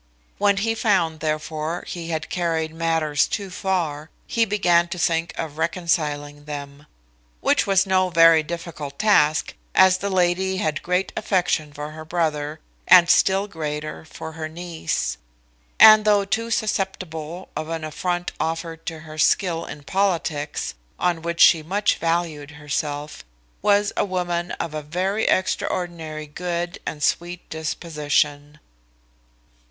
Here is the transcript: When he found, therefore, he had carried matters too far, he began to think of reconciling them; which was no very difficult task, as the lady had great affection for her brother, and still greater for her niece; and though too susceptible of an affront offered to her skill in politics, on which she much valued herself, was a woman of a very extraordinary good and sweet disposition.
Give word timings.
When 0.39 0.57
he 0.57 0.73
found, 0.73 1.19
therefore, 1.19 1.83
he 1.85 2.09
had 2.09 2.27
carried 2.27 2.73
matters 2.73 3.27
too 3.27 3.51
far, 3.51 4.09
he 4.25 4.45
began 4.45 4.87
to 4.87 4.97
think 4.97 5.31
of 5.37 5.59
reconciling 5.59 6.45
them; 6.45 6.87
which 7.39 7.67
was 7.67 7.85
no 7.85 8.09
very 8.09 8.41
difficult 8.41 8.97
task, 8.97 9.53
as 9.75 9.99
the 9.99 10.09
lady 10.09 10.57
had 10.57 10.81
great 10.81 11.13
affection 11.15 11.71
for 11.71 11.91
her 11.91 12.03
brother, 12.03 12.59
and 12.87 13.11
still 13.11 13.47
greater 13.47 14.03
for 14.03 14.31
her 14.31 14.49
niece; 14.49 15.17
and 15.79 16.03
though 16.03 16.25
too 16.25 16.49
susceptible 16.49 17.49
of 17.55 17.69
an 17.69 17.83
affront 17.83 18.31
offered 18.39 18.87
to 18.87 19.01
her 19.01 19.19
skill 19.19 19.65
in 19.65 19.83
politics, 19.83 20.73
on 20.97 21.21
which 21.21 21.41
she 21.41 21.61
much 21.61 21.99
valued 21.99 22.49
herself, 22.57 23.23
was 23.61 23.93
a 23.95 24.03
woman 24.03 24.49
of 24.53 24.73
a 24.73 24.81
very 24.81 25.25
extraordinary 25.27 26.25
good 26.25 26.79
and 26.87 27.03
sweet 27.03 27.47
disposition. 27.51 28.59